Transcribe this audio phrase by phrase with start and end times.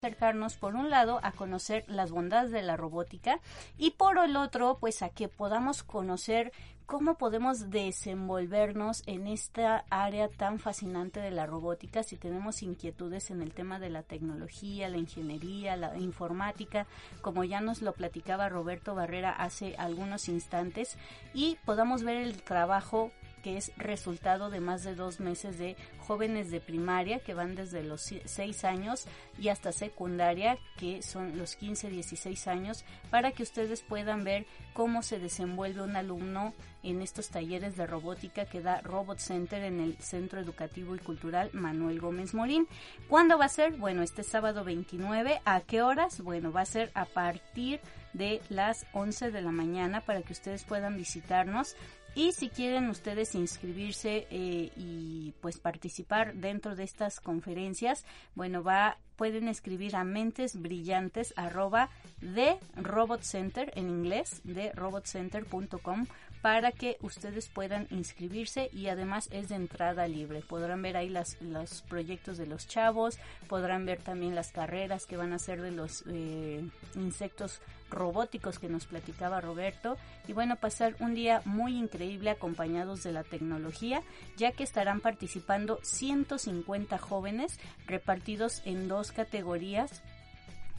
[0.00, 3.40] acercarnos por un lado a conocer las bondades de la robótica
[3.76, 6.52] y por el otro pues a que podamos conocer
[6.86, 12.04] cómo podemos desenvolvernos en esta área tan fascinante de la robótica.
[12.04, 16.86] Si tenemos inquietudes en el tema de la tecnología, la ingeniería, la informática,
[17.20, 20.96] como ya nos lo platicaba Roberto Barrera hace algunos instantes
[21.34, 26.50] y podamos ver el trabajo que es resultado de más de dos meses de jóvenes
[26.50, 29.06] de primaria que van desde los 6 años
[29.38, 35.02] y hasta secundaria que son los 15, 16 años para que ustedes puedan ver cómo
[35.02, 39.96] se desenvuelve un alumno en estos talleres de robótica que da Robot Center en el
[39.98, 42.68] Centro Educativo y Cultural Manuel Gómez Morín.
[43.08, 43.76] ¿Cuándo va a ser?
[43.76, 45.40] Bueno, este sábado 29.
[45.44, 46.20] ¿A qué horas?
[46.20, 47.80] Bueno, va a ser a partir
[48.12, 51.76] de las 11 de la mañana para que ustedes puedan visitarnos
[52.18, 58.98] y si quieren ustedes inscribirse eh, y pues participar dentro de estas conferencias, bueno, va
[59.14, 66.06] pueden escribir a mentes brillantes arroba de robot center en inglés de robotcenter.com
[66.42, 70.42] para que ustedes puedan inscribirse y además es de entrada libre.
[70.42, 75.16] Podrán ver ahí las, los proyectos de los chavos, podrán ver también las carreras que
[75.16, 76.64] van a hacer de los eh,
[76.94, 83.12] insectos robóticos que nos platicaba Roberto y bueno, pasar un día muy increíble acompañados de
[83.12, 84.02] la tecnología,
[84.36, 90.02] ya que estarán participando 150 jóvenes repartidos en dos categorías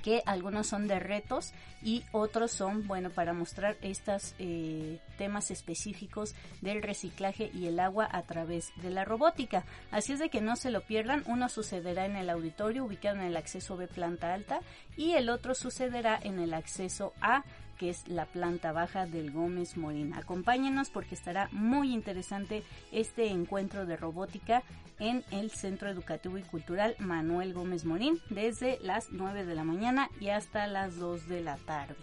[0.04, 6.36] que algunos son de retos y otros son, bueno, para mostrar estos eh, temas específicos
[6.62, 9.66] del reciclaje y el agua a través de la robótica.
[9.92, 13.24] Así es de que no se lo pierdan, uno sucederá en el auditorio ubicado en
[13.24, 14.60] el acceso B planta alta
[14.98, 17.44] y el otro sucederá en el acceso A
[17.80, 20.14] que es la planta baja del Gómez Morín.
[20.14, 24.62] Acompáñenos porque estará muy interesante este encuentro de robótica
[25.00, 30.10] en el Centro Educativo y Cultural Manuel Gómez Morín desde las 9 de la mañana
[30.20, 31.96] y hasta las 2 de la tarde.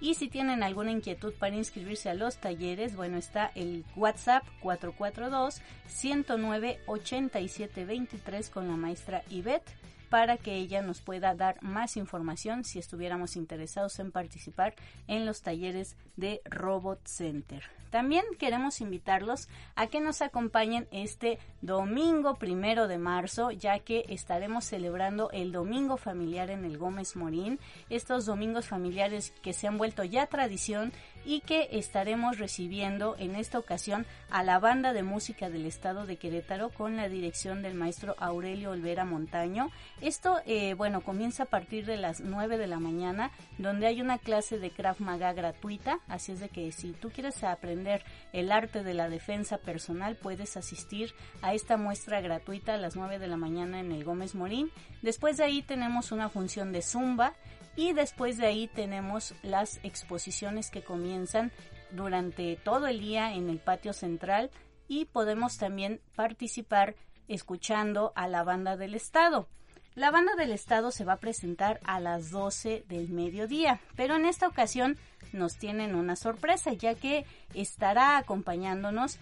[0.00, 5.60] Y si tienen alguna inquietud para inscribirse a los talleres, bueno, está el WhatsApp 442
[5.88, 9.76] 109 8723 con la maestra Ivette
[10.08, 14.74] para que ella nos pueda dar más información si estuviéramos interesados en participar
[15.06, 17.62] en los talleres de Robot Center.
[17.90, 24.64] También queremos invitarlos a que nos acompañen este domingo primero de marzo, ya que estaremos
[24.64, 27.58] celebrando el Domingo Familiar en el Gómez Morín.
[27.90, 30.92] Estos domingos familiares que se han vuelto ya tradición
[31.24, 36.16] y que estaremos recibiendo en esta ocasión a la banda de música del estado de
[36.16, 39.70] Querétaro con la dirección del maestro Aurelio Olvera Montaño.
[40.00, 44.18] Esto, eh, bueno, comienza a partir de las 9 de la mañana, donde hay una
[44.18, 47.77] clase de Krav Maga gratuita, así es de que si tú quieres aprender
[48.32, 53.18] el arte de la defensa personal, puedes asistir a esta muestra gratuita a las 9
[53.18, 54.70] de la mañana en el Gómez Morín.
[55.02, 57.34] Después de ahí tenemos una función de Zumba,
[57.78, 61.52] y después de ahí tenemos las exposiciones que comienzan
[61.92, 64.50] durante todo el día en el patio central
[64.88, 66.96] y podemos también participar
[67.28, 69.48] escuchando a la banda del estado.
[69.98, 74.26] La banda del estado se va a presentar a las 12 del mediodía, pero en
[74.26, 74.96] esta ocasión
[75.32, 79.18] nos tienen una sorpresa ya que estará acompañándonos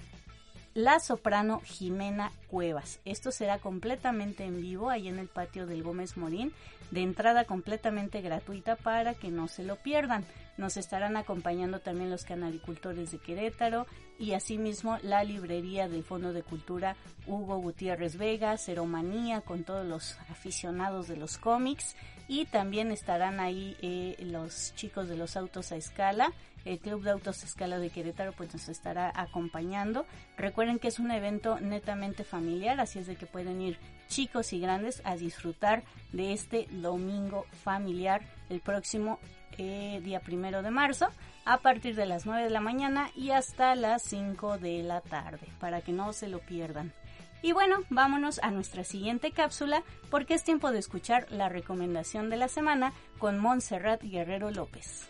[0.76, 3.00] la soprano Jimena Cuevas.
[3.06, 6.52] Esto será completamente en vivo ahí en el patio del Gómez Morín,
[6.90, 10.26] de entrada completamente gratuita para que no se lo pierdan.
[10.58, 13.86] Nos estarán acompañando también los canaricultores de Querétaro
[14.18, 16.94] y asimismo la librería del Fondo de Cultura
[17.26, 21.96] Hugo Gutiérrez Vega, Ceromanía con todos los aficionados de los cómics
[22.28, 26.34] y también estarán ahí eh, los chicos de los autos a escala
[26.66, 30.04] el Club de Autos Escala de Querétaro pues nos estará acompañando.
[30.36, 33.78] Recuerden que es un evento netamente familiar, así es de que pueden ir
[34.08, 39.18] chicos y grandes a disfrutar de este domingo familiar el próximo
[39.58, 41.08] eh, día primero de marzo
[41.44, 45.46] a partir de las 9 de la mañana y hasta las 5 de la tarde
[45.60, 46.92] para que no se lo pierdan.
[47.42, 52.38] Y bueno, vámonos a nuestra siguiente cápsula porque es tiempo de escuchar la recomendación de
[52.38, 55.08] la semana con Montserrat Guerrero López.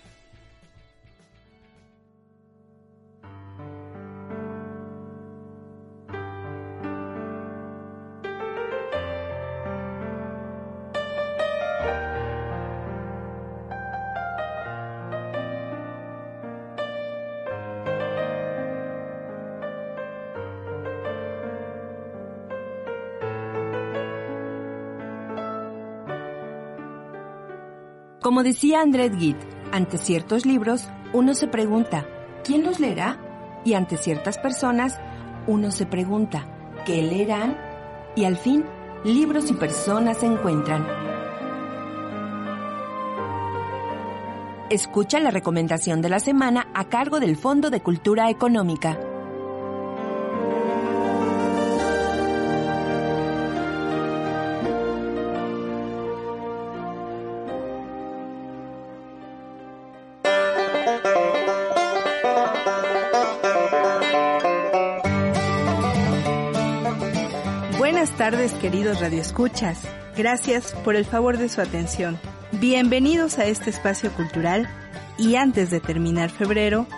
[28.26, 29.38] Como decía André Gide,
[29.70, 32.08] ante ciertos libros uno se pregunta,
[32.43, 33.20] ¿quién los leerá?
[33.64, 34.99] Y ante ciertas personas
[35.46, 36.44] uno se pregunta,
[36.84, 37.56] ¿qué leerán?
[38.17, 38.64] Y al fin,
[39.05, 40.84] libros y personas se encuentran.
[44.70, 48.99] Escucha la recomendación de la semana a cargo del Fondo de Cultura Económica.
[68.31, 69.82] Tardes queridos radioescuchas.
[70.17, 72.19] Gracias por el favor de su atención.
[72.50, 74.69] Bienvenidos a este espacio cultural
[75.17, 76.88] y antes de terminar febrero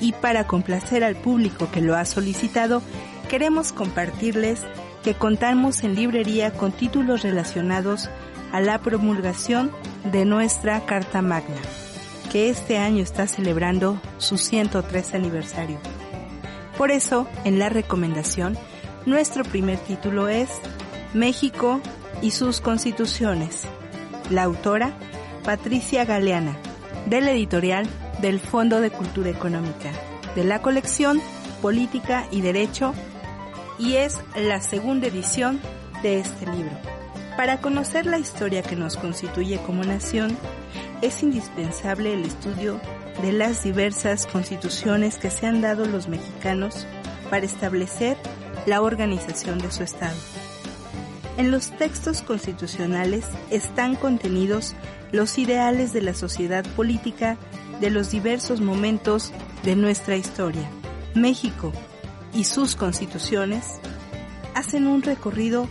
[0.00, 2.82] y para complacer al público que lo ha solicitado,
[3.28, 4.60] queremos compartirles
[5.02, 8.08] que contamos en librería con títulos relacionados
[8.52, 9.72] a la promulgación
[10.12, 11.62] de nuestra Carta Magna,
[12.30, 15.80] que este año está celebrando su 103 aniversario.
[16.78, 18.56] Por eso, en la recomendación,
[19.06, 20.50] nuestro primer título es
[21.14, 21.80] México
[22.20, 23.62] y sus constituciones.
[24.30, 24.92] La autora,
[25.44, 26.56] Patricia Galeana,
[27.06, 27.86] del editorial
[28.20, 29.92] del Fondo de Cultura Económica,
[30.34, 31.22] de la colección
[31.62, 32.92] Política y Derecho,
[33.78, 35.60] y es la segunda edición
[36.02, 36.72] de este libro.
[37.36, 40.36] Para conocer la historia que nos constituye como nación,
[41.00, 42.80] es indispensable el estudio
[43.22, 46.86] de las diversas constituciones que se han dado los mexicanos
[47.30, 48.16] para establecer
[48.66, 50.16] la organización de su Estado.
[51.36, 54.74] En los textos constitucionales están contenidos
[55.12, 57.36] los ideales de la sociedad política
[57.80, 59.32] de los diversos momentos
[59.62, 60.68] de nuestra historia.
[61.14, 61.72] México
[62.34, 63.80] y sus constituciones
[64.54, 65.68] hacen un recorrido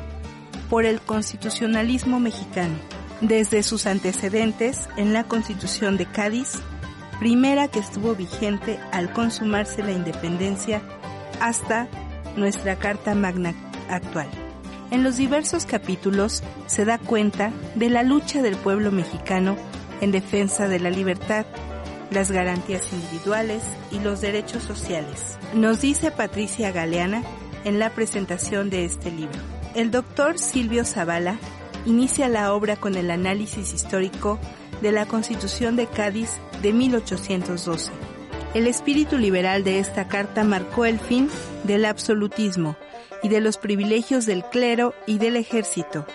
[0.69, 2.75] por el constitucionalismo mexicano,
[3.21, 6.53] desde sus antecedentes en la Constitución de Cádiz,
[7.19, 10.81] primera que estuvo vigente al consumarse la independencia,
[11.39, 11.87] hasta
[12.35, 13.53] nuestra Carta Magna
[13.89, 14.27] actual.
[14.91, 19.55] En los diversos capítulos se da cuenta de la lucha del pueblo mexicano
[20.01, 21.45] en defensa de la libertad,
[22.11, 25.37] las garantías individuales y los derechos sociales.
[25.53, 27.23] Nos dice Patricia Galeana
[27.63, 29.39] en la presentación de este libro.
[29.73, 31.37] El doctor Silvio Zavala
[31.85, 34.39] inicia la obra con el análisis histórico
[34.81, 36.29] de la Constitución de Cádiz
[36.61, 38.04] de 1812
[38.55, 41.29] el espíritu liberal de esta carta marcó el fin
[41.65, 42.77] del absolutismo
[43.21, 46.07] y de los privilegios del clero y del ejército,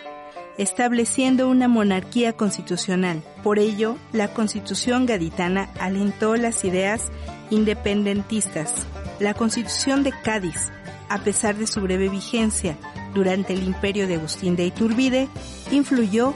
[0.57, 3.23] estableciendo una monarquía constitucional.
[3.43, 7.09] Por ello, la constitución gaditana alentó las ideas
[7.51, 8.73] independentistas.
[9.19, 10.73] La constitución de Cádiz,
[11.11, 12.79] a pesar de su breve vigencia
[13.13, 15.29] durante el imperio de Agustín de Iturbide,
[15.71, 16.33] influyó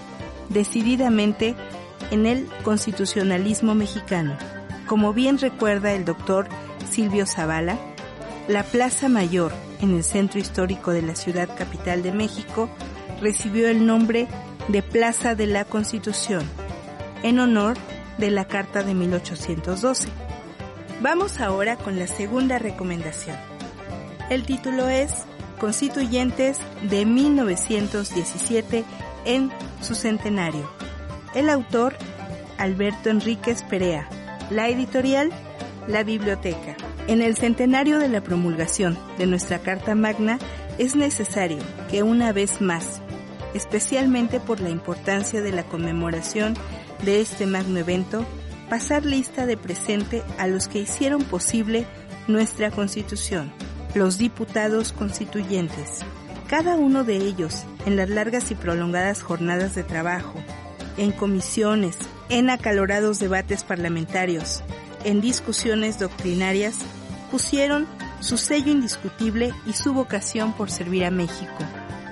[0.50, 1.54] decididamente
[2.10, 4.36] en el constitucionalismo mexicano.
[4.86, 6.48] Como bien recuerda el doctor
[6.90, 7.78] Silvio Zavala,
[8.48, 12.68] la Plaza Mayor en el centro histórico de la ciudad capital de México
[13.20, 14.28] recibió el nombre
[14.68, 16.44] de Plaza de la Constitución,
[17.22, 17.76] en honor
[18.18, 20.08] de la Carta de 1812.
[21.00, 23.36] Vamos ahora con la segunda recomendación.
[24.30, 25.24] El título es
[25.58, 28.84] Constituyentes de 1917
[29.24, 29.50] en
[29.80, 30.68] su centenario.
[31.34, 31.96] El autor,
[32.58, 34.08] Alberto Enríquez Perea,
[34.50, 35.30] la editorial,
[35.86, 36.76] la biblioteca.
[37.06, 40.38] En el centenario de la promulgación de nuestra Carta Magna
[40.78, 41.58] es necesario
[41.90, 43.00] que una vez más,
[43.52, 46.54] especialmente por la importancia de la conmemoración
[47.04, 48.24] de este magno evento,
[48.70, 51.86] pasar lista de presente a los que hicieron posible
[52.26, 53.52] nuestra Constitución,
[53.94, 56.00] los diputados constituyentes.
[56.48, 60.34] Cada uno de ellos, en las largas y prolongadas jornadas de trabajo,
[60.96, 61.96] en comisiones,
[62.28, 64.62] en acalorados debates parlamentarios,
[65.04, 66.78] en discusiones doctrinarias,
[67.30, 67.86] pusieron
[68.20, 71.58] su sello indiscutible y su vocación por servir a México.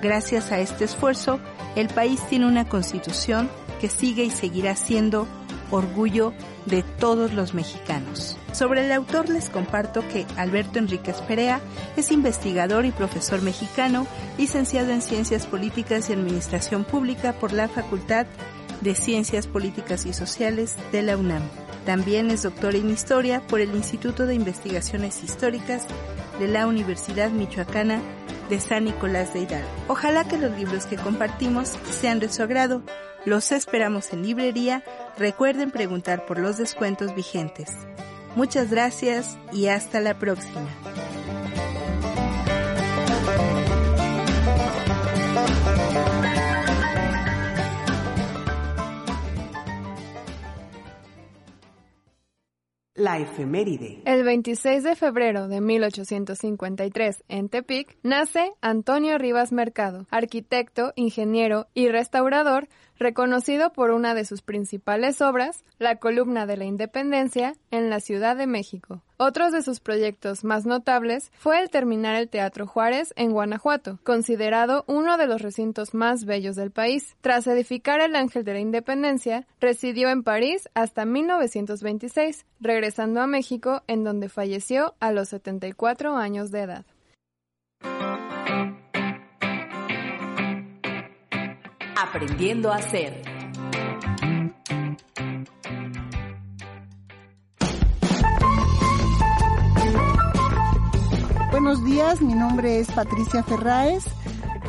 [0.01, 1.39] Gracias a este esfuerzo,
[1.75, 5.27] el país tiene una constitución que sigue y seguirá siendo
[5.71, 6.33] orgullo
[6.65, 8.37] de todos los mexicanos.
[8.51, 11.59] Sobre el autor les comparto que Alberto Enríquez Perea
[11.97, 14.05] es investigador y profesor mexicano,
[14.37, 18.27] licenciado en Ciencias Políticas y Administración Pública por la Facultad
[18.83, 21.41] de Ciencias Políticas y Sociales de la UNAM.
[21.85, 25.85] También es doctor en Historia por el Instituto de Investigaciones Históricas
[26.39, 28.01] de la Universidad Michoacana
[28.49, 29.67] de San Nicolás de Hidalgo.
[29.87, 32.83] Ojalá que los libros que compartimos sean de su agrado.
[33.25, 34.83] Los esperamos en librería.
[35.17, 37.71] Recuerden preguntar por los descuentos vigentes.
[38.35, 40.69] Muchas gracias y hasta la próxima.
[53.03, 54.01] La efeméride.
[54.05, 61.89] El 26 de febrero de 1853, en Tepic, nace Antonio Rivas Mercado, arquitecto, ingeniero y
[61.89, 67.99] restaurador, reconocido por una de sus principales obras, la columna de la Independencia, en la
[67.99, 69.01] Ciudad de México.
[69.17, 74.83] Otros de sus proyectos más notables fue el terminar el Teatro Juárez en Guanajuato, considerado
[74.87, 77.15] uno de los recintos más bellos del país.
[77.21, 83.83] Tras edificar el Ángel de la Independencia, residió en París hasta 1926, regresando a México
[83.87, 86.85] en donde falleció a los 74 años de edad.
[92.03, 93.21] Aprendiendo a hacer.
[101.49, 104.03] Buenos días, mi nombre es Patricia Ferraes.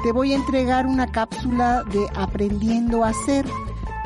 [0.05, 3.45] Te voy a entregar una cápsula de Aprendiendo a hacer.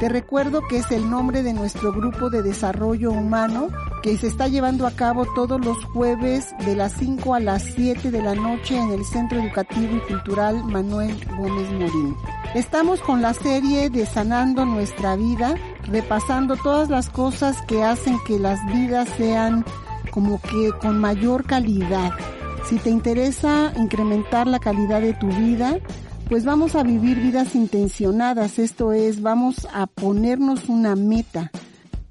[0.01, 3.69] Te recuerdo que es el nombre de nuestro grupo de desarrollo humano
[4.03, 8.11] que se está llevando a cabo todos los jueves de las 5 a las 7
[8.11, 12.17] de la noche en el Centro Educativo y Cultural Manuel Gómez Morín.
[12.55, 18.39] Estamos con la serie de Sanando nuestra vida, repasando todas las cosas que hacen que
[18.39, 19.67] las vidas sean
[20.11, 22.13] como que con mayor calidad.
[22.67, 25.79] Si te interesa incrementar la calidad de tu vida,
[26.31, 31.51] pues vamos a vivir vidas intencionadas, esto es, vamos a ponernos una meta.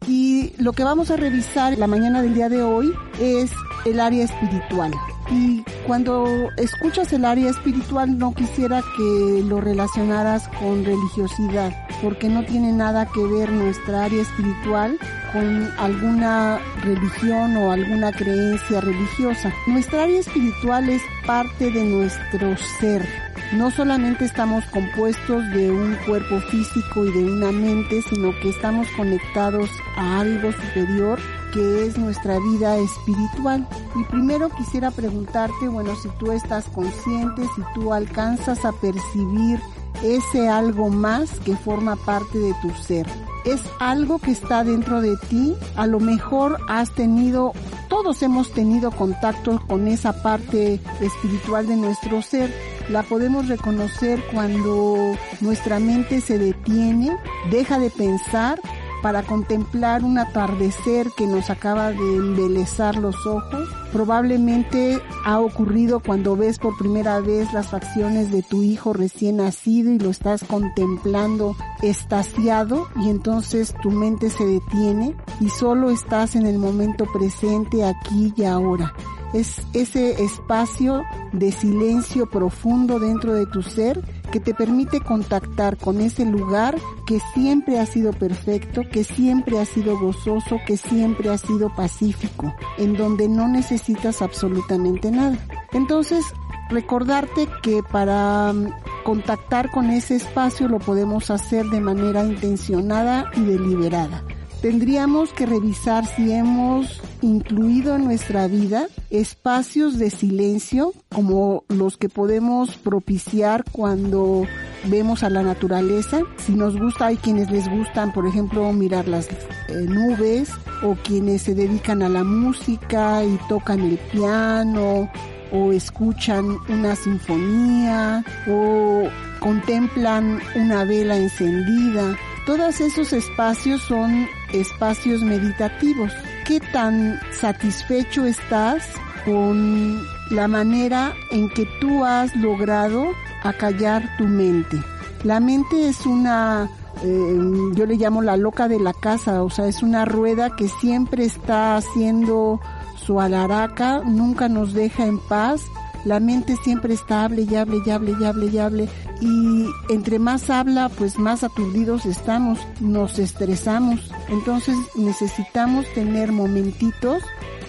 [0.08, 3.52] Y lo que vamos a revisar la mañana del día de hoy es
[3.86, 4.92] el área espiritual.
[5.30, 12.46] Y cuando escuchas el área espiritual no quisiera que lo relacionaras con religiosidad, porque no
[12.46, 14.98] tiene nada que ver nuestra área espiritual
[15.34, 19.54] con alguna religión o alguna creencia religiosa.
[19.68, 23.06] Nuestra área espiritual es parte de nuestro ser
[23.54, 28.88] no solamente estamos compuestos de un cuerpo físico y de una mente, sino que estamos
[28.98, 31.18] conectados a algo superior
[31.54, 33.68] que es nuestra vida espiritual.
[33.96, 39.60] Y primero quisiera preguntarte, bueno, si tú estás consciente, si tú alcanzas a percibir
[40.04, 43.08] ese algo más que forma parte de tu ser.
[43.46, 45.56] Es algo que está dentro de ti.
[45.76, 47.54] A lo mejor has tenido,
[47.88, 52.54] todos hemos tenido contacto con esa parte espiritual de nuestro ser
[52.90, 57.18] la podemos reconocer cuando nuestra mente se detiene,
[57.52, 58.62] deja de pensar
[59.02, 63.70] para contemplar un atardecer que nos acaba de embelezar los ojos.
[63.92, 69.92] Probablemente ha ocurrido cuando ves por primera vez las facciones de tu hijo recién nacido
[69.92, 76.46] y lo estás contemplando estasiado y entonces tu mente se detiene y solo estás en
[76.46, 78.94] el momento presente aquí y ahora
[79.34, 84.02] es ese espacio de silencio profundo dentro de tu ser
[84.40, 89.98] te permite contactar con ese lugar que siempre ha sido perfecto, que siempre ha sido
[90.00, 95.38] gozoso, que siempre ha sido pacífico, en donde no necesitas absolutamente nada.
[95.74, 96.26] Entonces,
[96.70, 98.68] recordarte que para mm,
[99.04, 104.24] contactar con ese espacio lo podemos hacer de manera intencionada y deliberada
[104.62, 112.10] tendríamos que revisar si hemos incluido en nuestra vida espacios de silencio como los que
[112.10, 114.46] podemos propiciar cuando
[114.86, 116.22] vemos a la naturaleza.
[116.38, 120.50] Si nos gusta, hay quienes les gustan, por ejemplo, mirar las eh, nubes
[120.84, 125.10] o quienes se dedican a la música y tocan el piano
[125.52, 129.04] o escuchan una sinfonía o
[129.40, 136.14] contemplan una vela encendida todos esos espacios son espacios meditativos.
[136.46, 138.88] ¿Qué tan satisfecho estás
[139.26, 140.02] con
[140.32, 143.08] la manera en que tú has logrado
[143.44, 144.78] acallar tu mente?
[145.26, 146.72] La mente es una,
[147.04, 147.38] eh,
[147.74, 151.26] yo le llamo la loca de la casa, o sea, es una rueda que siempre
[151.26, 152.62] está haciendo
[152.96, 155.64] su alaraca, nunca nos deja en paz
[156.08, 158.90] la mente siempre está hable y hable y hable y hable y hable
[159.22, 167.22] y entre más habla pues más aturdidos estamos, nos estresamos, entonces necesitamos tener momentitos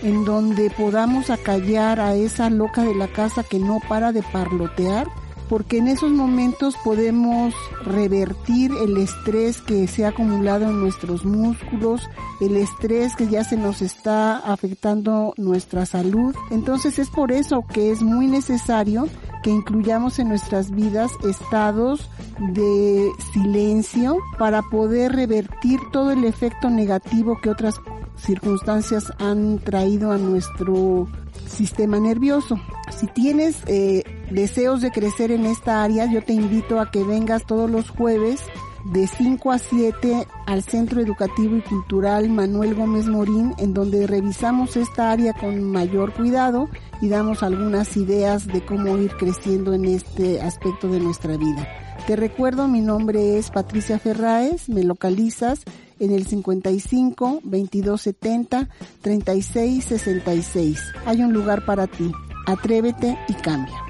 [0.02, 5.08] en donde podamos acallar a esa loca de la casa que no para de parlotear
[5.48, 12.02] porque en esos momentos podemos revertir el estrés que se ha acumulado en nuestros músculos,
[12.40, 16.34] el estrés que ya se nos está afectando nuestra salud.
[16.50, 19.08] Entonces es por eso que es muy necesario
[19.42, 27.38] que incluyamos en nuestras vidas estados de silencio para poder revertir todo el efecto negativo
[27.40, 27.80] que otras
[28.16, 31.08] circunstancias han traído a nuestro
[31.46, 32.60] sistema nervioso.
[32.90, 37.46] Si tienes eh, deseos de crecer en esta área, yo te invito a que vengas
[37.46, 38.40] todos los jueves
[38.84, 44.76] de 5 a 7 al Centro Educativo y Cultural Manuel Gómez Morín, en donde revisamos
[44.76, 46.68] esta área con mayor cuidado
[47.00, 51.66] y damos algunas ideas de cómo ir creciendo en este aspecto de nuestra vida.
[52.06, 55.64] Te recuerdo, mi nombre es Patricia Ferraes, me localizas
[56.00, 58.68] en el 55 2270
[59.02, 60.80] 3666.
[61.04, 62.10] Hay un lugar para ti.
[62.46, 63.87] Atrévete y cambia.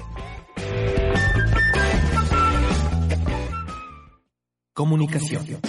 [4.79, 5.59] Comunicación.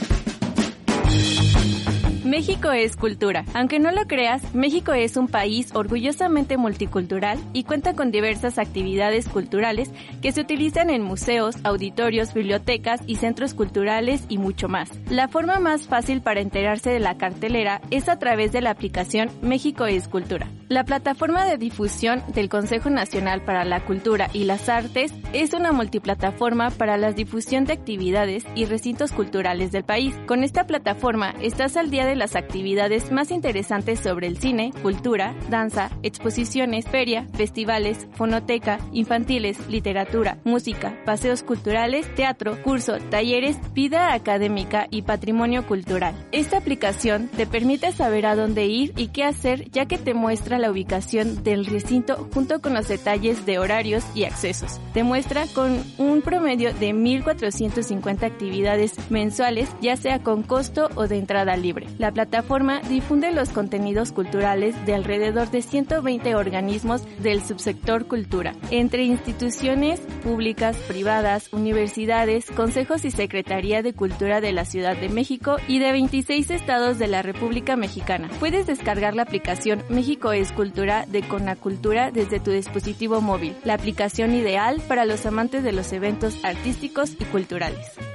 [2.31, 3.45] México es cultura.
[3.55, 9.29] Aunque no lo creas, México es un país orgullosamente multicultural y cuenta con diversas actividades
[9.29, 9.91] culturales
[10.23, 14.93] que se utilizan en museos, auditorios, bibliotecas y centros culturales y mucho más.
[15.11, 19.29] La forma más fácil para enterarse de la cartelera es a través de la aplicación
[19.43, 20.47] México es Cultura.
[20.69, 25.73] La plataforma de difusión del Consejo Nacional para la Cultura y las Artes es una
[25.73, 30.15] multiplataforma para la difusión de actividades y recintos culturales del país.
[30.29, 35.35] Con esta plataforma estás al día de las actividades más interesantes sobre el cine, cultura,
[35.49, 44.87] danza, exposiciones, feria, festivales, fonoteca, infantiles, literatura, música, paseos culturales, teatro, curso, talleres, vida académica
[44.91, 46.15] y patrimonio cultural.
[46.31, 50.59] Esta aplicación te permite saber a dónde ir y qué hacer ya que te muestra
[50.59, 54.79] la ubicación del recinto junto con los detalles de horarios y accesos.
[54.93, 61.17] Te muestra con un promedio de 1.450 actividades mensuales, ya sea con costo o de
[61.17, 61.87] entrada libre.
[62.11, 69.05] La plataforma difunde los contenidos culturales de alrededor de 120 organismos del subsector cultura, entre
[69.05, 75.79] instituciones públicas, privadas, universidades, consejos y Secretaría de Cultura de la Ciudad de México y
[75.79, 78.29] de 26 estados de la República Mexicana.
[78.41, 84.35] Puedes descargar la aplicación México es Cultura de Conacultura desde tu dispositivo móvil, la aplicación
[84.35, 88.10] ideal para los amantes de los eventos artísticos y culturales.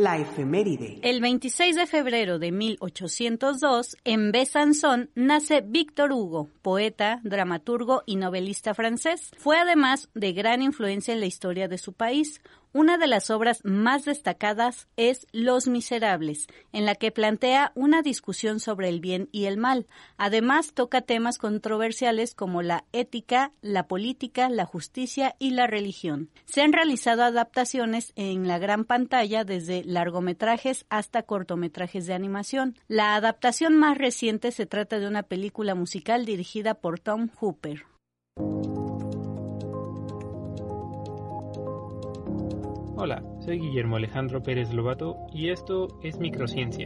[0.00, 0.98] La efeméride.
[1.02, 8.72] El 26 de febrero de 1802, en Besançon, nace Víctor Hugo, poeta, dramaturgo y novelista
[8.72, 9.30] francés.
[9.36, 12.40] Fue además de gran influencia en la historia de su país.
[12.72, 18.60] Una de las obras más destacadas es Los Miserables, en la que plantea una discusión
[18.60, 19.88] sobre el bien y el mal.
[20.16, 26.30] Además, toca temas controversiales como la ética, la política, la justicia y la religión.
[26.44, 32.76] Se han realizado adaptaciones en la gran pantalla desde largometrajes hasta cortometrajes de animación.
[32.86, 37.84] La adaptación más reciente se trata de una película musical dirigida por Tom Hooper.
[43.02, 46.84] Hola, soy Guillermo Alejandro Pérez Lobato y esto es Microciencia.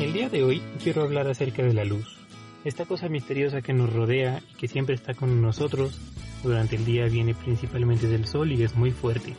[0.00, 2.16] El día de hoy quiero hablar acerca de la luz,
[2.64, 6.00] esta cosa misteriosa que nos rodea y que siempre está con nosotros.
[6.44, 9.34] Durante el día viene principalmente del sol y es muy fuerte.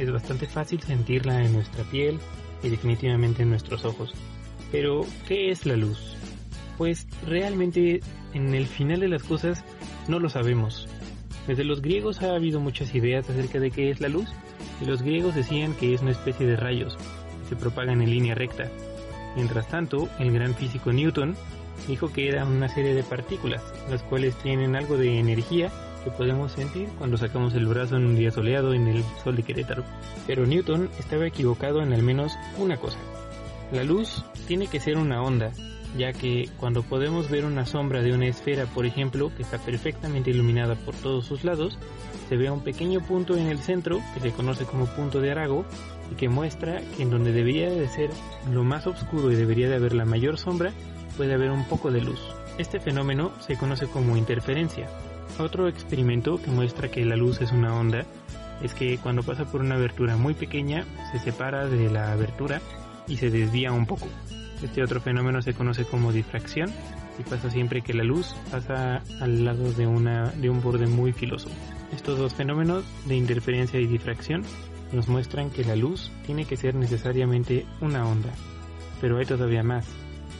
[0.00, 2.18] Es bastante fácil sentirla en nuestra piel
[2.64, 4.12] y definitivamente en nuestros ojos.
[4.72, 6.16] Pero, ¿qué es la luz?
[6.78, 8.00] Pues realmente
[8.32, 9.62] en el final de las cosas
[10.08, 10.88] no lo sabemos.
[11.46, 14.28] Desde los griegos ha habido muchas ideas acerca de qué es la luz,
[14.80, 18.34] y los griegos decían que es una especie de rayos que se propagan en línea
[18.34, 18.70] recta.
[19.36, 21.36] Mientras tanto, el gran físico Newton
[21.86, 25.70] dijo que era una serie de partículas, las cuales tienen algo de energía
[26.04, 29.42] que podemos sentir cuando sacamos el brazo en un día soleado en el sol de
[29.42, 29.84] Querétaro.
[30.26, 32.98] Pero Newton estaba equivocado en al menos una cosa.
[33.72, 35.50] La luz tiene que ser una onda,
[35.96, 40.30] ya que cuando podemos ver una sombra de una esfera, por ejemplo, que está perfectamente
[40.30, 41.78] iluminada por todos sus lados,
[42.28, 45.64] se ve un pequeño punto en el centro, que se conoce como punto de Arago,
[46.10, 48.10] y que muestra que en donde debería de ser
[48.52, 50.72] lo más oscuro y debería de haber la mayor sombra,
[51.16, 52.20] puede haber un poco de luz.
[52.58, 54.86] Este fenómeno se conoce como interferencia.
[55.38, 58.04] Otro experimento que muestra que la luz es una onda
[58.62, 62.60] es que cuando pasa por una abertura muy pequeña se separa de la abertura
[63.06, 64.06] y se desvía un poco.
[64.62, 66.70] Este otro fenómeno se conoce como difracción
[67.18, 71.12] y pasa siempre que la luz pasa al lado de, una, de un borde muy
[71.12, 71.48] filoso.
[71.92, 74.42] Estos dos fenómenos de interferencia y difracción
[74.92, 78.30] nos muestran que la luz tiene que ser necesariamente una onda.
[79.00, 79.86] Pero hay todavía más.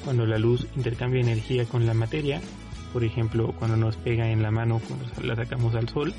[0.05, 2.41] Cuando la luz intercambia energía con la materia,
[2.93, 6.15] por ejemplo cuando nos pega en la mano cuando la sacamos al sol,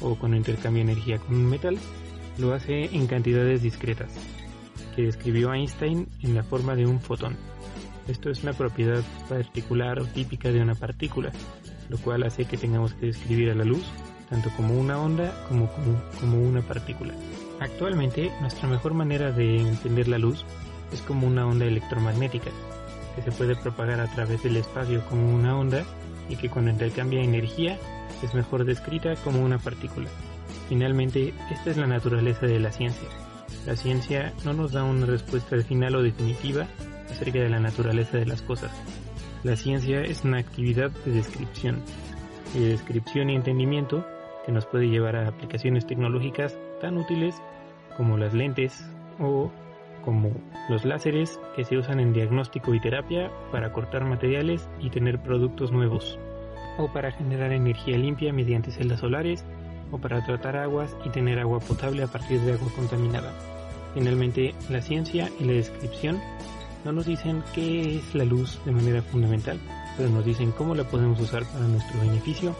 [0.00, 1.76] o cuando intercambia energía con un metal,
[2.38, 4.10] lo hace en cantidades discretas
[4.98, 7.36] que describió Einstein en la forma de un fotón.
[8.08, 11.30] Esto es una propiedad particular o típica de una partícula,
[11.88, 13.84] lo cual hace que tengamos que describir a la luz
[14.28, 15.70] tanto como una onda como
[16.20, 17.14] como, una partícula.
[17.60, 20.44] Actualmente, nuestra mejor manera de entender la luz
[20.92, 22.50] es como una onda electromagnética,
[23.14, 25.84] que se puede propagar a través del espacio como una onda
[26.28, 27.78] y que cuando intercambia energía
[28.20, 30.08] es mejor descrita como una partícula.
[30.68, 33.27] Finalmente, esta es la naturaleza de la ciencia.
[33.66, 36.66] La ciencia no nos da una respuesta final o definitiva
[37.10, 38.70] acerca de la naturaleza de las cosas.
[39.44, 41.82] La ciencia es una actividad de descripción,
[42.54, 44.04] y de descripción y entendimiento
[44.44, 47.34] que nos puede llevar a aplicaciones tecnológicas tan útiles
[47.96, 48.84] como las lentes
[49.18, 49.50] o
[50.04, 50.32] como
[50.68, 55.72] los láseres que se usan en diagnóstico y terapia para cortar materiales y tener productos
[55.72, 56.18] nuevos,
[56.78, 59.44] o para generar energía limpia mediante celdas solares,
[59.90, 63.32] o para tratar aguas y tener agua potable a partir de agua contaminada.
[63.94, 66.20] Finalmente, la ciencia y la descripción
[66.84, 69.58] no nos dicen qué es la luz de manera fundamental,
[69.96, 72.54] pero nos dicen cómo la podemos usar para nuestro beneficio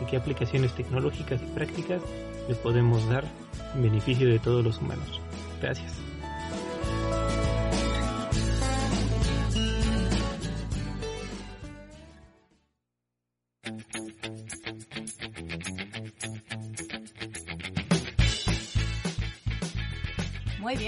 [0.00, 2.02] y qué aplicaciones tecnológicas y prácticas
[2.48, 3.24] le podemos dar
[3.74, 5.20] en beneficio de todos los humanos.
[5.60, 6.03] Gracias.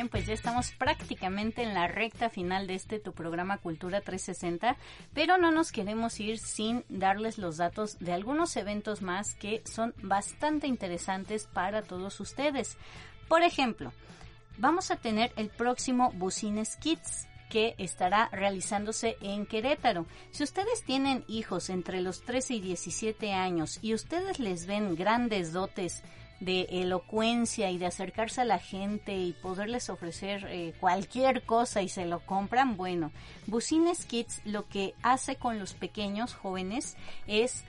[0.08, 4.76] Pues ya estamos prácticamente en la recta final de este tu programa Cultura 360,
[5.14, 9.94] pero no nos queremos ir sin darles los datos de algunos eventos más que son
[10.02, 12.76] bastante interesantes para todos ustedes.
[13.28, 13.92] Por ejemplo,
[14.58, 20.06] vamos a tener el próximo Bucines Kids que estará realizándose en Querétaro.
[20.30, 25.52] Si ustedes tienen hijos entre los 13 y 17 años y ustedes les ven grandes
[25.52, 26.02] dotes
[26.40, 31.88] de elocuencia y de acercarse a la gente y poderles ofrecer eh, cualquier cosa y
[31.88, 33.10] se lo compran, bueno,
[33.46, 36.96] Bucines Kids lo que hace con los pequeños jóvenes
[37.26, 37.64] es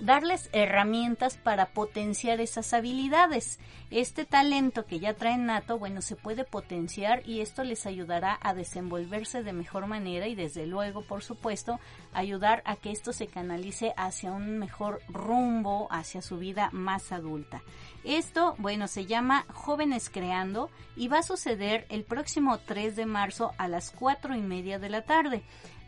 [0.00, 3.58] darles herramientas para potenciar esas habilidades.
[3.90, 8.52] Este talento que ya traen nato, bueno, se puede potenciar y esto les ayudará a
[8.54, 11.78] desenvolverse de mejor manera y desde luego, por supuesto,
[12.16, 17.62] ayudar a que esto se canalice hacia un mejor rumbo, hacia su vida más adulta.
[18.04, 23.52] Esto, bueno, se llama Jóvenes Creando y va a suceder el próximo 3 de marzo
[23.58, 25.42] a las 4 y media de la tarde.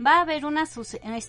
[0.05, 0.65] Va a haber una,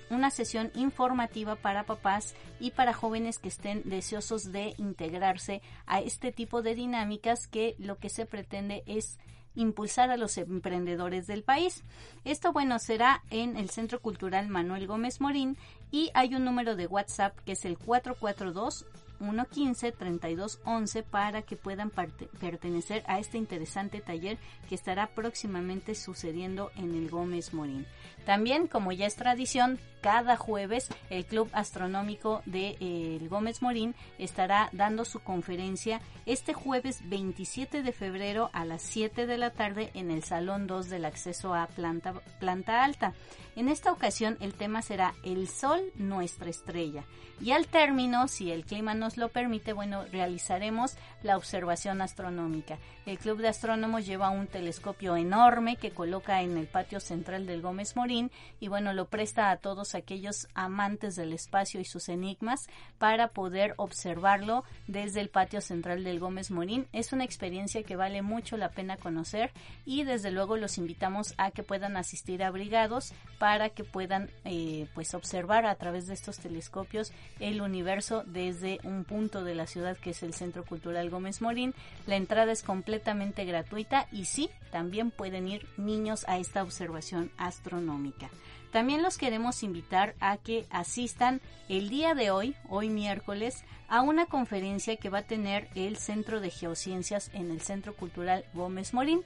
[0.10, 6.32] una sesión informativa para papás y para jóvenes que estén deseosos de integrarse a este
[6.32, 9.18] tipo de dinámicas que lo que se pretende es
[9.56, 11.84] impulsar a los emprendedores del país.
[12.26, 15.58] Esto, bueno, será en el Centro Cultural Manuel Gómez Morín
[15.92, 18.86] y hay un número de WhatsApp que es el 442
[19.20, 27.10] 115-3211 para que puedan pertenecer a este interesante taller que estará próximamente sucediendo en el
[27.10, 27.86] Gómez Morín.
[28.26, 34.70] También, como ya es tradición, cada jueves el Club Astronómico de eh, Gómez Morín estará
[34.72, 40.12] dando su conferencia este jueves 27 de febrero a las 7 de la tarde en
[40.12, 43.14] el Salón 2 del acceso a planta, planta alta.
[43.56, 47.04] En esta ocasión el tema será El Sol, nuestra estrella.
[47.42, 52.78] Y al término, si el clima lo permite, bueno, realizaremos la observación astronómica.
[53.06, 57.62] El Club de Astrónomos lleva un telescopio enorme que coloca en el patio central del
[57.62, 62.68] Gómez Morín y bueno, lo presta a todos aquellos amantes del espacio y sus enigmas
[62.98, 66.88] para poder observarlo desde el patio central del Gómez Morín.
[66.94, 69.52] Es una experiencia que vale mucho la pena conocer
[69.86, 75.14] y desde luego los invitamos a que puedan asistir abrigados para que puedan eh, pues
[75.14, 80.12] observar a través de estos telescopios el universo desde un punto de la ciudad que
[80.12, 81.74] es el Centro Cultural Gómez Morín.
[82.08, 88.30] La entrada es completamente gratuita y sí, también pueden ir niños a esta observación astronómica.
[88.72, 94.28] También los queremos invitar a que asistan el día de hoy, hoy miércoles, a una
[94.28, 99.24] conferencia que va a tener el Centro de Geociencias en el Centro Cultural Gómez Morín.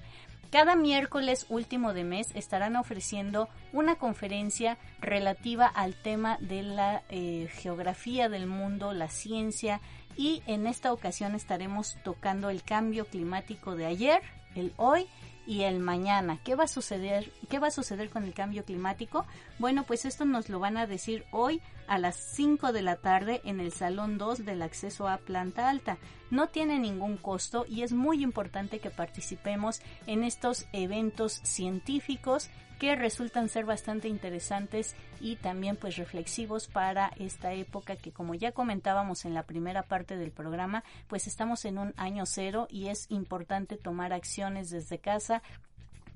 [0.54, 7.50] Cada miércoles último de mes estarán ofreciendo una conferencia relativa al tema de la eh,
[7.54, 9.82] geografía del mundo, la ciencia
[10.16, 14.22] y en esta ocasión estaremos tocando el cambio climático de ayer,
[14.54, 15.08] el hoy
[15.48, 16.40] y el mañana.
[16.44, 17.32] ¿Qué va a suceder?
[17.50, 19.26] ¿Qué va a suceder con el cambio climático?
[19.58, 23.42] Bueno, pues esto nos lo van a decir hoy a las 5 de la tarde
[23.44, 25.98] en el Salón 2 del acceso a planta alta.
[26.32, 32.96] No tiene ningún costo y es muy importante que participemos en estos eventos científicos que
[32.96, 39.24] resultan ser bastante interesantes y también pues reflexivos para esta época que como ya comentábamos
[39.26, 43.78] en la primera parte del programa, pues estamos en un año cero y es importante
[43.78, 45.42] tomar acciones desde casa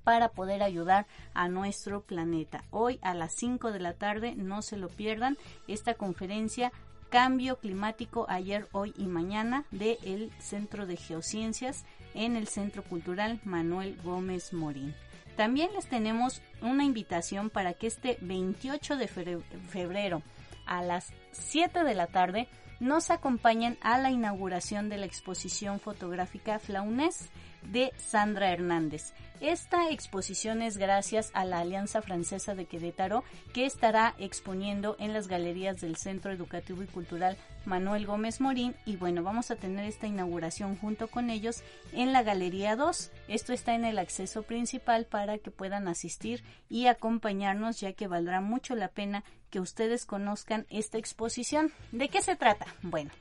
[0.07, 2.63] para poder ayudar a nuestro planeta.
[2.71, 6.71] Hoy a las 5 de la tarde, no se lo pierdan, esta conferencia
[7.09, 13.99] Cambio Climático ayer, hoy y mañana del Centro de Geociencias en el Centro Cultural Manuel
[14.01, 14.95] Gómez Morín.
[15.35, 20.21] También les tenemos una invitación para que este 28 de febrero
[20.65, 22.47] a las 7 de la tarde
[22.79, 27.29] nos acompañen a la inauguración de la exposición fotográfica Flaunes
[27.63, 29.13] de Sandra Hernández.
[29.39, 35.27] Esta exposición es gracias a la Alianza Francesa de Querétaro que estará exponiendo en las
[35.27, 40.07] galerías del Centro Educativo y Cultural Manuel Gómez Morín y bueno, vamos a tener esta
[40.07, 43.11] inauguración junto con ellos en la Galería 2.
[43.27, 48.41] Esto está en el acceso principal para que puedan asistir y acompañarnos ya que valdrá
[48.41, 51.71] mucho la pena que ustedes conozcan esta exposición.
[51.91, 52.65] ¿De qué se trata?
[52.81, 53.11] Bueno,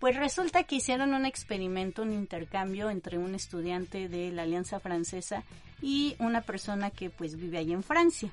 [0.00, 5.44] pues resulta que hicieron un experimento, un intercambio entre un estudiante de la Alianza Francesa
[5.82, 8.30] y una persona que pues vive ahí en Francia.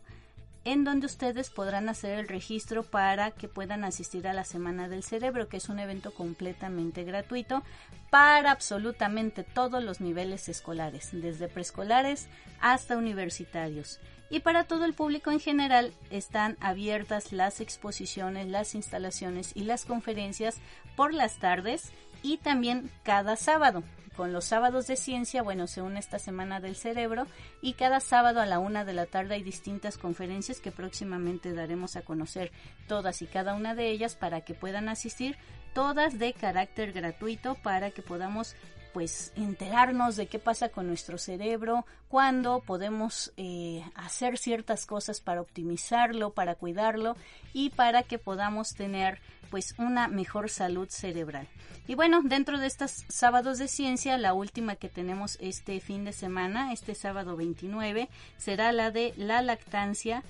[0.68, 5.02] en donde ustedes podrán hacer el registro para que puedan asistir a la Semana del
[5.02, 7.64] Cerebro, que es un evento completamente gratuito
[8.10, 12.28] para absolutamente todos los niveles escolares, desde preescolares
[12.60, 14.02] hasta universitarios.
[14.30, 19.86] Y para todo el público en general están abiertas las exposiciones, las instalaciones y las
[19.86, 20.58] conferencias
[20.98, 23.84] por las tardes y también cada sábado.
[24.18, 27.28] Con los sábados de ciencia, bueno, se une esta semana del cerebro
[27.62, 31.96] y cada sábado a la una de la tarde hay distintas conferencias que próximamente daremos
[31.96, 32.52] a conocer
[32.88, 35.38] todas y cada una de ellas para que puedan asistir,
[35.76, 38.56] todas de carácter gratuito para que podamos
[38.94, 45.42] pues enterarnos de qué pasa con nuestro cerebro, cuándo podemos eh, hacer ciertas cosas para
[45.42, 47.16] optimizarlo, para cuidarlo
[47.54, 49.20] y para que podamos tener
[49.50, 51.48] pues una mejor salud cerebral.
[51.88, 56.12] Y bueno, dentro de estos sábados de ciencia, la última que tenemos este fin de
[56.12, 60.24] semana, este sábado 29, será la de la lactancia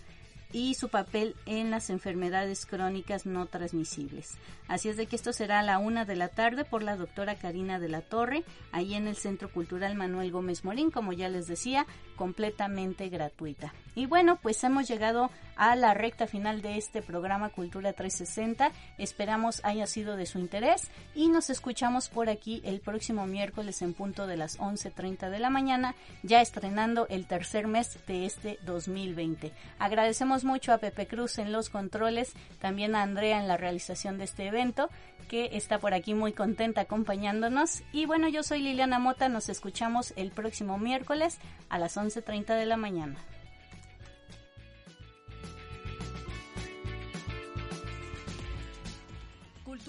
[0.51, 4.37] y su papel en las enfermedades crónicas no transmisibles.
[4.67, 7.35] Así es de que esto será a la una de la tarde por la doctora
[7.35, 11.47] Karina de la Torre, ahí en el Centro Cultural Manuel Gómez Morín, como ya les
[11.47, 13.73] decía, completamente gratuita.
[13.97, 18.71] Y bueno, pues hemos llegado a la recta final de este programa Cultura 360.
[18.99, 23.95] Esperamos haya sido de su interés y nos escuchamos por aquí el próximo miércoles en
[23.95, 29.51] punto de las 11.30 de la mañana, ya estrenando el tercer mes de este 2020.
[29.79, 34.25] Agradecemos mucho a Pepe Cruz en los controles, también a Andrea en la realización de
[34.25, 34.91] este evento
[35.27, 37.81] que está por aquí muy contenta acompañándonos.
[37.93, 42.65] Y bueno, yo soy Liliana Mota, nos escuchamos el próximo miércoles a las 11.30 de
[42.67, 43.17] la mañana.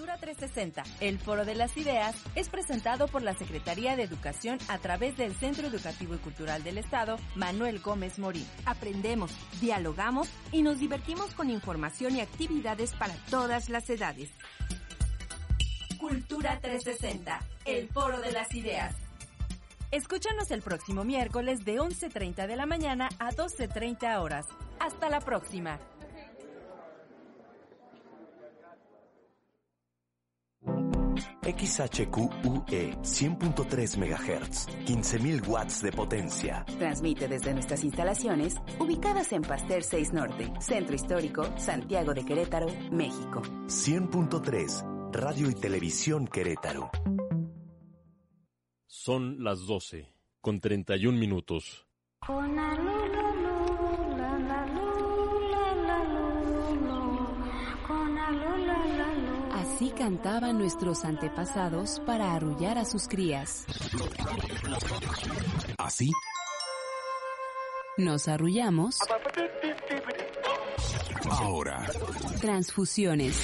[0.09, 4.79] Cultura 360, el foro de las ideas, es presentado por la Secretaría de Educación a
[4.79, 8.47] través del Centro Educativo y Cultural del Estado, Manuel Gómez Morín.
[8.65, 14.31] Aprendemos, dialogamos y nos divertimos con información y actividades para todas las edades.
[15.99, 18.95] Cultura 360, el foro de las ideas.
[19.91, 24.47] Escúchanos el próximo miércoles de 11.30 de la mañana a 12.30 horas.
[24.79, 25.79] Hasta la próxima.
[31.53, 36.65] XHQUE 100.3 MHz, 15.000 watts de potencia.
[36.77, 43.41] Transmite desde nuestras instalaciones ubicadas en Pasteur 6 Norte, Centro Histórico, Santiago de Querétaro, México.
[43.67, 46.91] 100.3 Radio y Televisión Querétaro.
[48.85, 51.87] Son las 12, con 31 minutos.
[59.79, 63.63] Así cantaban nuestros antepasados para arrullar a sus crías.
[65.77, 66.11] ¿Así?
[67.95, 68.97] Nos arrullamos.
[71.31, 71.89] Ahora.
[72.41, 73.39] Transfusiones.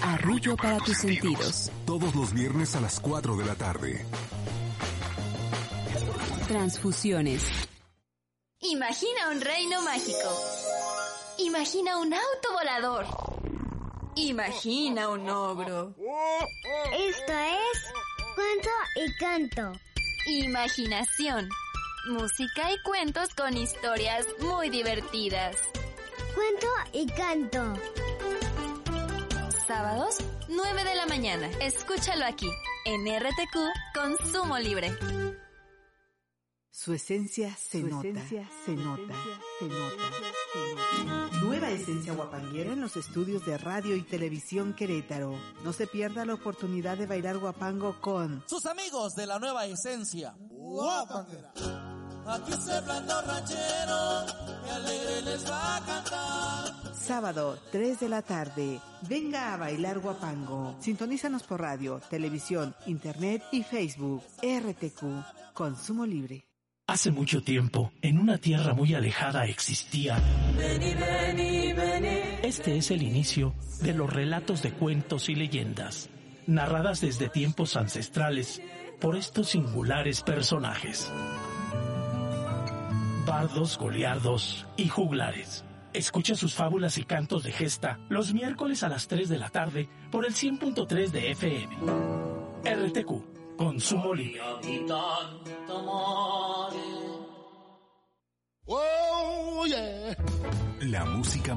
[0.00, 1.72] Arrullo para tus sentidos.
[1.84, 4.06] Todos los viernes a las 4 de la tarde.
[6.46, 7.42] Transfusiones.
[8.60, 10.30] Imagina un reino mágico.
[11.38, 13.29] Imagina un auto volador.
[14.20, 15.94] Imagina un ogro.
[16.92, 17.92] Esto es
[18.34, 19.72] cuento y canto.
[20.26, 21.48] Imaginación.
[22.10, 25.56] Música y cuentos con historias muy divertidas.
[26.34, 27.74] Cuento y canto.
[29.66, 31.48] Sábados, 9 de la mañana.
[31.60, 32.50] Escúchalo aquí,
[32.84, 33.56] en RTQ
[33.94, 34.94] Consumo Libre.
[36.70, 38.20] Su esencia se nota,
[38.64, 39.14] se nota,
[39.58, 41.29] se nota,
[41.60, 45.38] Nueva esencia guapanguera en los estudios de radio y televisión Querétaro.
[45.62, 50.34] No se pierda la oportunidad de bailar guapango con sus amigos de la nueva esencia
[50.38, 51.52] guapanguera.
[52.26, 54.26] Aquí se ranchero,
[54.64, 56.94] que alegre les va a cantar.
[56.94, 58.80] Sábado, 3 de la tarde.
[59.06, 60.76] Venga a bailar guapango.
[60.80, 64.22] Sintonízanos por radio, televisión, internet y Facebook.
[64.42, 66.49] RTQ, Consumo Libre.
[66.90, 70.18] Hace mucho tiempo, en una tierra muy alejada existía.
[72.42, 76.10] Este es el inicio de los relatos de cuentos y leyendas,
[76.48, 78.60] narradas desde tiempos ancestrales
[79.00, 81.12] por estos singulares personajes.
[83.24, 85.64] Bardos, goliardos y juglares.
[85.92, 89.88] Escucha sus fábulas y cantos de gesta los miércoles a las 3 de la tarde
[90.10, 91.76] por el 100.3 de FM.
[92.64, 94.40] RTQ Consumo libre.
[100.80, 101.54] La música